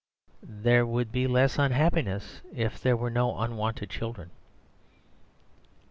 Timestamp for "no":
3.11-3.37